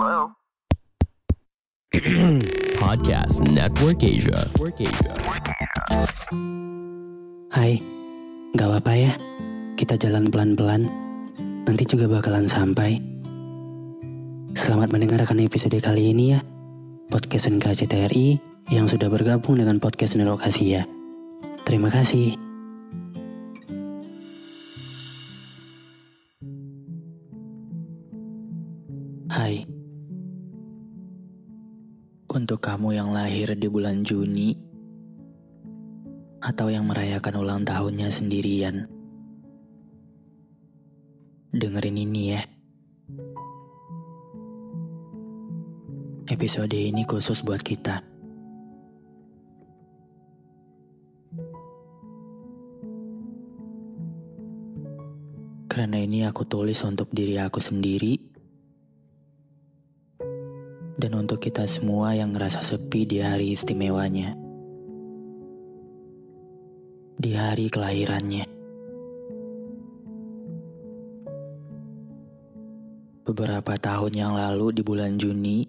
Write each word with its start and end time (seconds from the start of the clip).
Hello? 0.00 0.32
Podcast 2.80 3.44
Network 3.52 4.00
Asia. 4.00 4.48
Network 4.48 4.80
Asia. 4.80 5.12
Hai, 7.52 7.84
gak 8.56 8.64
apa-apa 8.64 8.92
ya. 8.96 9.12
Kita 9.76 10.00
jalan 10.00 10.32
pelan-pelan. 10.32 10.88
Nanti 11.68 11.84
juga 11.84 12.08
bakalan 12.08 12.48
sampai. 12.48 12.96
Selamat 14.56 14.88
mendengarkan 14.88 15.36
episode 15.44 15.76
kali 15.84 16.16
ini 16.16 16.32
ya. 16.32 16.40
Podcast 17.12 17.52
NKCTRI 17.52 18.40
yang 18.72 18.88
sudah 18.88 19.12
bergabung 19.12 19.60
dengan 19.60 19.84
podcast 19.84 20.16
Nerokasi 20.16 20.80
ya. 20.80 20.88
Terima 21.68 21.92
kasih. 21.92 22.49
Untuk 32.60 32.76
kamu 32.76 32.92
yang 32.92 33.08
lahir 33.16 33.56
di 33.56 33.72
bulan 33.72 34.04
Juni 34.04 34.52
atau 36.44 36.68
yang 36.68 36.84
merayakan 36.84 37.40
ulang 37.40 37.64
tahunnya 37.64 38.12
sendirian. 38.12 38.84
Dengerin 41.56 41.96
ini 41.96 42.36
ya. 42.36 42.44
Episode 46.28 46.76
ini 46.76 47.08
khusus 47.08 47.40
buat 47.40 47.64
kita. 47.64 48.04
Karena 55.64 55.96
ini 55.96 56.28
aku 56.28 56.44
tulis 56.44 56.76
untuk 56.84 57.08
diri 57.08 57.40
aku 57.40 57.56
sendiri 57.56 58.29
dan 61.00 61.16
untuk 61.16 61.40
kita 61.40 61.64
semua 61.64 62.12
yang 62.12 62.36
ngerasa 62.36 62.60
sepi 62.60 63.08
di 63.08 63.24
hari 63.24 63.56
istimewanya. 63.56 64.36
Di 67.16 67.32
hari 67.32 67.72
kelahirannya. 67.72 68.44
Beberapa 73.24 73.80
tahun 73.80 74.12
yang 74.12 74.32
lalu 74.36 74.76
di 74.76 74.82
bulan 74.84 75.16
Juni, 75.16 75.64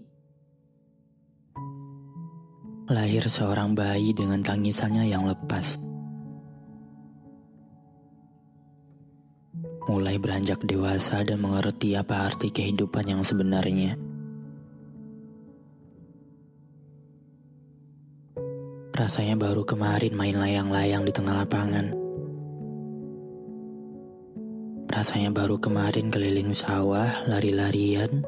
lahir 2.91 3.23
seorang 3.31 3.71
bayi 3.71 4.11
dengan 4.11 4.43
tangisannya 4.43 5.07
yang 5.07 5.23
lepas. 5.23 5.79
Mulai 9.88 10.16
beranjak 10.19 10.63
dewasa 10.67 11.23
dan 11.23 11.39
mengerti 11.39 11.95
apa 11.95 12.27
arti 12.27 12.49
kehidupan 12.49 13.11
yang 13.11 13.23
sebenarnya. 13.23 14.00
Rasanya 18.91 19.40
baru 19.40 19.63
kemarin 19.63 20.12
main 20.12 20.35
layang-layang 20.35 21.07
di 21.07 21.16
tengah 21.16 21.31
lapangan. 21.31 21.96
Rasanya 24.91 25.31
baru 25.31 25.63
kemarin 25.63 26.12
keliling 26.12 26.52
sawah, 26.52 27.24
lari-larian. 27.24 28.28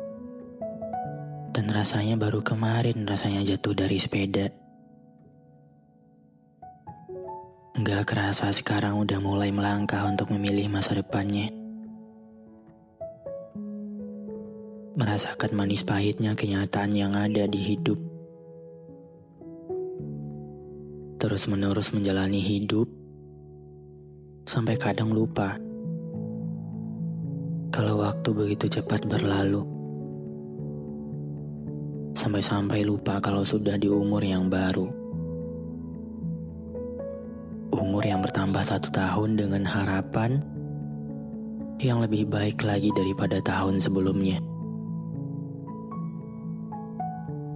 Dan 1.51 1.67
rasanya 1.67 2.15
baru 2.15 2.39
kemarin 2.39 3.03
rasanya 3.03 3.43
jatuh 3.43 3.75
dari 3.75 3.99
sepeda. 3.99 4.47
Gak 7.83 8.07
kerasa 8.07 8.47
sekarang 8.55 9.03
udah 9.03 9.19
mulai 9.19 9.51
melangkah 9.51 10.07
untuk 10.07 10.31
memilih 10.31 10.71
masa 10.71 10.95
depannya. 10.95 11.51
Merasakan 14.95 15.51
manis 15.51 15.83
pahitnya 15.83 16.39
kenyataan 16.39 16.95
yang 16.95 17.11
ada 17.19 17.51
di 17.51 17.59
hidup. 17.59 18.12
Terus-menerus 21.23 21.95
menjalani 21.95 22.43
hidup. 22.43 22.83
Sampai 24.43 24.75
kadang 24.75 25.15
lupa. 25.15 25.55
Kalau 27.71 28.03
waktu 28.03 28.27
begitu 28.35 28.67
cepat 28.67 29.07
berlalu. 29.07 29.63
Sampai-sampai 32.11 32.83
lupa 32.83 33.23
kalau 33.23 33.47
sudah 33.47 33.79
di 33.79 33.87
umur 33.87 34.19
yang 34.19 34.51
baru. 34.51 34.83
Umur 37.71 38.03
yang 38.03 38.19
bertambah 38.19 38.59
satu 38.59 38.91
tahun 38.91 39.39
dengan 39.39 39.63
harapan 39.63 40.43
yang 41.79 42.03
lebih 42.03 42.27
baik 42.27 42.67
lagi 42.67 42.91
daripada 42.99 43.39
tahun 43.39 43.79
sebelumnya. 43.79 44.43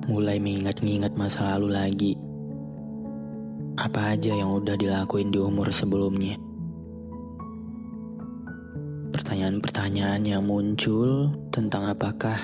Mulai 0.07 0.39
mengingat-ingat 0.39 1.19
masa 1.19 1.59
lalu 1.59 1.67
lagi. 1.75 2.26
Apa 3.77 4.17
aja 4.17 4.33
yang 4.33 4.49
udah 4.57 4.73
dilakuin 4.73 5.29
di 5.29 5.37
umur 5.37 5.69
sebelumnya. 5.69 6.33
Pertanyaan-pertanyaan 9.13 10.25
yang 10.25 10.41
muncul 10.41 11.29
tentang 11.53 11.85
apakah 11.85 12.41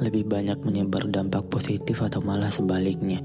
lebih 0.00 0.24
banyak 0.24 0.56
menyebar 0.64 1.04
dampak 1.12 1.44
positif 1.52 2.00
atau 2.00 2.24
malah 2.24 2.48
sebaliknya. 2.48 3.20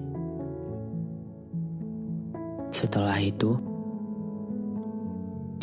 Setelah 2.75 3.23
itu, 3.23 3.55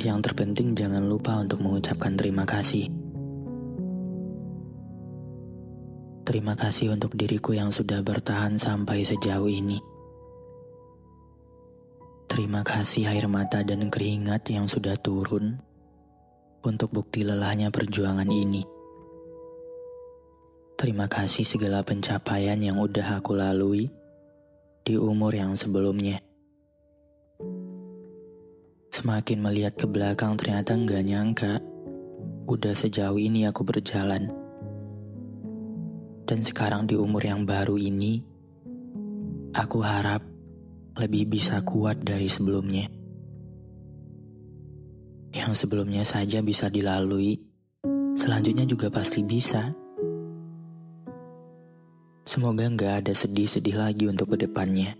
yang 0.00 0.24
terpenting 0.24 0.72
jangan 0.72 1.04
lupa 1.04 1.36
untuk 1.36 1.60
mengucapkan 1.60 2.16
terima 2.16 2.48
kasih. 2.48 2.88
Terima 6.24 6.56
kasih 6.56 6.96
untuk 6.96 7.12
diriku 7.12 7.52
yang 7.52 7.68
sudah 7.68 8.00
bertahan 8.00 8.56
sampai 8.56 9.04
sejauh 9.04 9.52
ini. 9.52 9.91
Terima 12.32 12.64
kasih 12.64 13.12
air 13.12 13.28
mata 13.28 13.60
dan 13.60 13.92
keringat 13.92 14.48
yang 14.48 14.64
sudah 14.64 14.96
turun 14.96 15.60
untuk 16.64 16.88
bukti 16.88 17.28
lelahnya 17.28 17.68
perjuangan 17.68 18.24
ini. 18.24 18.64
Terima 20.80 21.12
kasih 21.12 21.44
segala 21.44 21.84
pencapaian 21.84 22.56
yang 22.56 22.80
udah 22.80 23.20
aku 23.20 23.36
lalui 23.36 23.92
di 24.80 24.96
umur 24.96 25.36
yang 25.36 25.52
sebelumnya. 25.60 26.24
Semakin 28.88 29.36
melihat 29.36 29.76
ke 29.76 29.84
belakang 29.84 30.32
ternyata 30.40 30.72
nggak 30.72 31.04
nyangka 31.04 31.60
udah 32.48 32.72
sejauh 32.72 33.20
ini 33.20 33.44
aku 33.44 33.60
berjalan. 33.60 34.32
Dan 36.24 36.40
sekarang 36.40 36.88
di 36.88 36.96
umur 36.96 37.28
yang 37.28 37.44
baru 37.44 37.76
ini, 37.76 38.24
aku 39.52 39.84
harap 39.84 40.31
lebih 40.96 41.28
bisa 41.28 41.64
kuat 41.64 42.04
dari 42.04 42.28
sebelumnya. 42.28 42.88
Yang 45.32 45.64
sebelumnya 45.64 46.04
saja 46.04 46.44
bisa 46.44 46.68
dilalui, 46.68 47.40
selanjutnya 48.12 48.68
juga 48.68 48.92
pasti 48.92 49.24
bisa. 49.24 49.72
Semoga 52.28 52.68
nggak 52.68 52.94
ada 53.02 53.12
sedih-sedih 53.16 53.80
lagi 53.80 54.04
untuk 54.06 54.36
ke 54.36 54.44
depannya. 54.44 54.92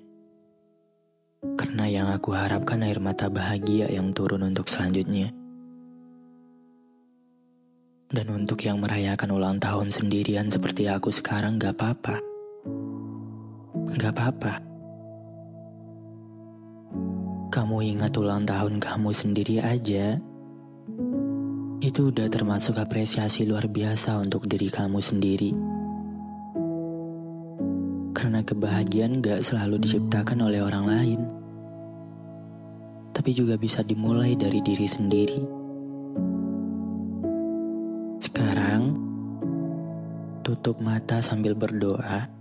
Karena 1.55 1.85
yang 1.85 2.09
aku 2.09 2.33
harapkan 2.33 2.81
air 2.81 2.97
mata 2.97 3.29
bahagia 3.29 3.93
yang 3.93 4.17
turun 4.17 4.49
untuk 4.49 4.73
selanjutnya. 4.73 5.31
Dan 8.13 8.29
untuk 8.29 8.61
yang 8.65 8.81
merayakan 8.81 9.33
ulang 9.33 9.57
tahun 9.57 9.89
sendirian 9.89 10.53
seperti 10.53 10.85
aku 10.89 11.09
sekarang 11.09 11.57
gak 11.57 11.81
apa-apa. 11.81 12.21
Gak 13.97 14.13
apa-apa. 14.13 14.72
Kamu 17.53 17.85
ingat 17.85 18.17
ulang 18.17 18.49
tahun 18.49 18.81
kamu 18.81 19.13
sendiri 19.13 19.61
aja, 19.61 20.17
itu 21.85 22.01
udah 22.09 22.25
termasuk 22.33 22.81
apresiasi 22.81 23.45
luar 23.45 23.69
biasa 23.69 24.25
untuk 24.25 24.49
diri 24.49 24.73
kamu 24.73 24.97
sendiri. 25.05 25.53
Karena 28.17 28.41
kebahagiaan 28.41 29.21
gak 29.21 29.45
selalu 29.45 29.85
diciptakan 29.85 30.49
oleh 30.49 30.65
orang 30.65 30.85
lain, 30.89 31.21
tapi 33.13 33.37
juga 33.37 33.61
bisa 33.61 33.85
dimulai 33.85 34.33
dari 34.33 34.65
diri 34.65 34.89
sendiri. 34.89 35.41
Sekarang, 38.17 38.97
tutup 40.41 40.81
mata 40.81 41.21
sambil 41.21 41.53
berdoa 41.53 42.33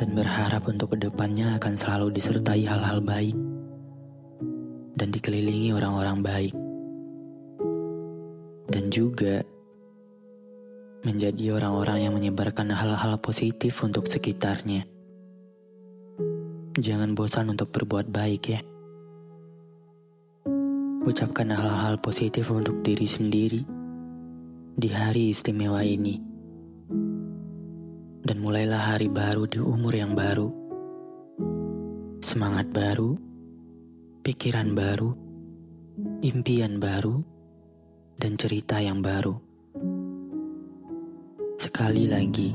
dan 0.00 0.08
berharap 0.16 0.64
untuk 0.64 0.96
ke 0.96 1.12
depannya 1.12 1.60
akan 1.60 1.76
selalu 1.76 2.08
disertai 2.16 2.64
hal-hal 2.64 3.04
baik 3.04 3.51
dan 5.02 5.10
dikelilingi 5.10 5.74
orang-orang 5.74 6.22
baik. 6.22 6.54
Dan 8.70 8.86
juga 8.86 9.42
menjadi 11.02 11.58
orang-orang 11.58 12.06
yang 12.06 12.14
menyebarkan 12.14 12.70
hal-hal 12.70 13.18
positif 13.18 13.82
untuk 13.82 14.06
sekitarnya. 14.06 14.86
Jangan 16.78 17.18
bosan 17.18 17.50
untuk 17.50 17.74
berbuat 17.74 18.14
baik 18.14 18.42
ya. 18.46 18.62
Ucapkan 21.02 21.50
hal-hal 21.50 21.98
positif 21.98 22.54
untuk 22.54 22.86
diri 22.86 23.10
sendiri 23.10 23.66
di 24.78 24.86
hari 24.86 25.34
istimewa 25.34 25.82
ini. 25.82 26.14
Dan 28.22 28.38
mulailah 28.38 28.94
hari 28.94 29.10
baru 29.10 29.50
di 29.50 29.58
umur 29.58 29.98
yang 29.98 30.14
baru. 30.14 30.46
Semangat 32.22 32.70
baru, 32.70 33.31
pikiran 34.22 34.70
baru, 34.78 35.10
impian 36.22 36.78
baru, 36.78 37.26
dan 38.14 38.38
cerita 38.38 38.78
yang 38.78 39.02
baru. 39.02 39.34
Sekali 41.58 42.06
lagi, 42.06 42.54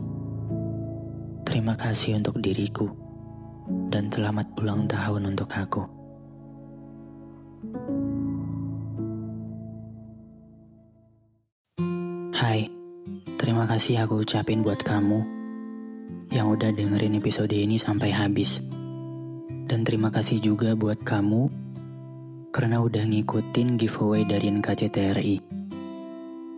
terima 1.44 1.76
kasih 1.76 2.24
untuk 2.24 2.40
diriku, 2.40 2.88
dan 3.92 4.08
selamat 4.08 4.48
ulang 4.64 4.88
tahun 4.88 5.36
untuk 5.36 5.52
aku. 5.52 5.84
Hai, 12.32 12.72
terima 13.36 13.68
kasih 13.68 14.08
aku 14.08 14.24
ucapin 14.24 14.64
buat 14.64 14.80
kamu 14.88 15.20
yang 16.32 16.48
udah 16.48 16.72
dengerin 16.72 17.20
episode 17.20 17.52
ini 17.52 17.76
sampai 17.76 18.16
habis. 18.16 18.64
Dan 19.68 19.84
terima 19.84 20.08
kasih 20.08 20.40
juga 20.40 20.72
buat 20.80 21.04
kamu 21.04 21.52
karena 22.56 22.80
udah 22.80 23.04
ngikutin 23.04 23.76
giveaway 23.76 24.24
dari 24.24 24.48
NKCTRI. 24.48 25.36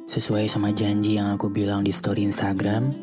Sesuai 0.06 0.46
sama 0.46 0.70
janji 0.70 1.18
yang 1.18 1.34
aku 1.34 1.50
bilang 1.50 1.82
di 1.82 1.90
story 1.90 2.22
Instagram, 2.30 2.94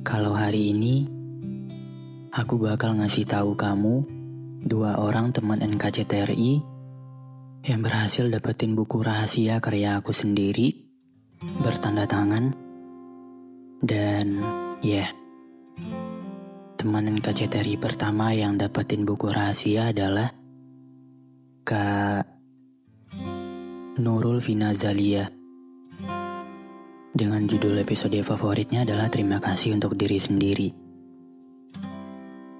kalau 0.00 0.32
hari 0.32 0.72
ini 0.72 1.04
aku 2.32 2.56
bakal 2.56 2.96
ngasih 2.96 3.28
tahu 3.28 3.52
kamu 3.52 4.08
dua 4.64 5.04
orang 5.04 5.36
teman 5.36 5.60
NKCTRI 5.60 6.64
yang 7.68 7.80
berhasil 7.84 8.24
dapetin 8.26 8.72
buku 8.72 9.04
rahasia 9.04 9.60
karya 9.60 10.00
aku 10.00 10.16
sendiri 10.16 10.88
bertanda 11.60 12.08
tangan 12.08 12.56
dan 13.84 14.42
ya 14.82 15.06
yeah, 15.06 15.10
teman 16.82 17.06
NKCTRI 17.06 17.78
pertama 17.78 18.34
yang 18.34 18.58
dapetin 18.58 19.06
buku 19.06 19.30
rahasia 19.30 19.94
adalah 19.94 20.34
Kak 21.62 22.26
Nurul 24.02 24.42
Vina 24.42 24.74
Zalia. 24.74 25.30
Dengan 27.14 27.46
judul 27.46 27.78
episode 27.86 28.18
favoritnya 28.26 28.82
adalah 28.82 29.06
Terima 29.06 29.38
Kasih 29.38 29.78
Untuk 29.78 29.94
Diri 29.94 30.18
Sendiri. 30.18 30.74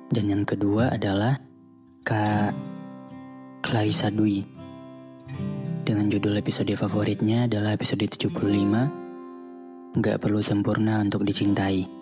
Dan 0.06 0.30
yang 0.30 0.46
kedua 0.46 0.94
adalah 0.94 1.42
Kak 2.06 2.54
Clarissa 3.58 4.06
Dwi. 4.14 4.38
Dengan 5.82 6.06
judul 6.06 6.38
episode 6.38 6.70
favoritnya 6.78 7.50
adalah 7.50 7.74
episode 7.74 8.06
75 8.06 9.98
Gak 9.98 10.22
perlu 10.22 10.38
sempurna 10.38 11.02
untuk 11.02 11.26
dicintai. 11.26 12.01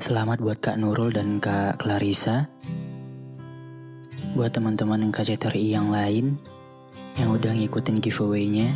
Selamat 0.00 0.40
buat 0.40 0.56
Kak 0.64 0.80
Nurul 0.80 1.12
dan 1.12 1.44
Kak 1.44 1.84
Clarissa. 1.84 2.48
Buat 4.32 4.56
teman-teman 4.56 4.96
yang 4.96 5.12
KCTRI 5.12 5.76
yang 5.76 5.92
lain 5.92 6.40
yang 7.20 7.28
udah 7.28 7.52
ngikutin 7.52 8.00
giveaway-nya. 8.00 8.72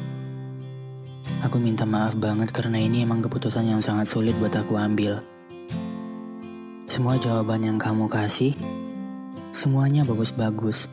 Aku 1.41 1.57
minta 1.57 1.89
maaf 1.89 2.13
banget 2.21 2.53
karena 2.53 2.77
ini 2.77 3.09
emang 3.09 3.25
keputusan 3.25 3.65
yang 3.65 3.81
sangat 3.81 4.05
sulit 4.05 4.37
buat 4.37 4.53
aku 4.53 4.77
ambil. 4.77 5.25
Semua 6.93 7.17
jawaban 7.17 7.65
yang 7.65 7.81
kamu 7.81 8.05
kasih, 8.05 8.53
semuanya 9.49 10.05
bagus-bagus. 10.05 10.93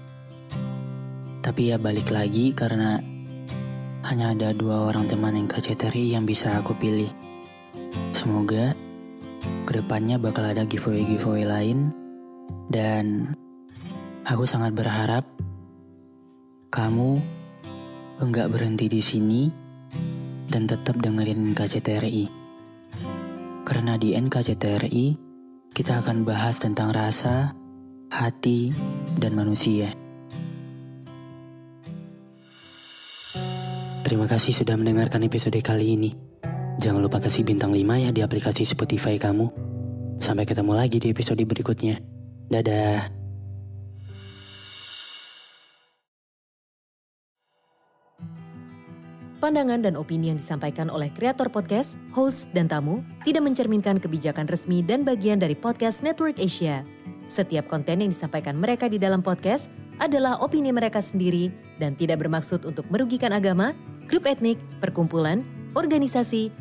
Tapi 1.44 1.76
ya 1.76 1.76
balik 1.76 2.08
lagi 2.08 2.56
karena 2.56 3.04
hanya 4.08 4.32
ada 4.32 4.56
dua 4.56 4.96
orang 4.96 5.12
teman 5.12 5.36
yang 5.36 5.52
KCTRI 5.52 6.16
yang 6.16 6.24
bisa 6.24 6.56
aku 6.56 6.72
pilih. 6.80 7.12
Semoga 8.16 8.91
ke 9.66 9.72
depannya 9.78 10.22
bakal 10.22 10.46
ada 10.46 10.66
giveaway-giveaway 10.66 11.46
lain 11.46 11.92
dan 12.72 13.36
aku 14.24 14.46
sangat 14.46 14.72
berharap 14.72 15.28
kamu 16.72 17.20
enggak 18.22 18.48
berhenti 18.54 18.88
di 18.88 19.02
sini 19.04 19.52
dan 20.52 20.68
tetap 20.68 21.00
dengerin 21.00 21.52
NKCTRI. 21.56 22.26
Karena 23.64 23.96
di 23.96 24.16
NKCTRI 24.16 25.06
kita 25.72 26.04
akan 26.04 26.28
bahas 26.28 26.60
tentang 26.60 26.92
rasa, 26.92 27.56
hati, 28.12 28.76
dan 29.16 29.34
manusia. 29.34 29.96
Terima 34.04 34.28
kasih 34.28 34.52
sudah 34.52 34.76
mendengarkan 34.76 35.24
episode 35.24 35.56
kali 35.64 35.96
ini. 35.96 36.12
Jangan 36.82 36.98
lupa 36.98 37.22
kasih 37.22 37.46
bintang 37.46 37.70
5 37.70 37.78
ya 38.02 38.10
di 38.10 38.26
aplikasi 38.26 38.66
Spotify 38.66 39.22
kamu. 39.22 39.54
Sampai 40.18 40.50
ketemu 40.50 40.74
lagi 40.74 40.98
di 40.98 41.14
episode 41.14 41.38
berikutnya. 41.46 42.02
Dadah. 42.50 43.06
Pandangan 49.38 49.86
dan 49.86 49.94
opini 49.94 50.34
yang 50.34 50.42
disampaikan 50.42 50.90
oleh 50.90 51.14
kreator 51.14 51.54
podcast, 51.54 51.94
host, 52.18 52.50
dan 52.50 52.66
tamu 52.66 53.06
tidak 53.22 53.46
mencerminkan 53.46 54.02
kebijakan 54.02 54.50
resmi 54.50 54.82
dan 54.82 55.06
bagian 55.06 55.38
dari 55.38 55.54
podcast 55.54 56.02
Network 56.02 56.42
Asia. 56.42 56.82
Setiap 57.30 57.70
konten 57.70 58.02
yang 58.02 58.10
disampaikan 58.10 58.58
mereka 58.58 58.90
di 58.90 58.98
dalam 58.98 59.22
podcast 59.22 59.70
adalah 60.02 60.42
opini 60.42 60.74
mereka 60.74 60.98
sendiri 60.98 61.54
dan 61.78 61.94
tidak 61.94 62.26
bermaksud 62.26 62.66
untuk 62.66 62.90
merugikan 62.90 63.38
agama, 63.38 63.78
grup 64.10 64.26
etnik, 64.26 64.58
perkumpulan, 64.82 65.46
organisasi, 65.74 66.61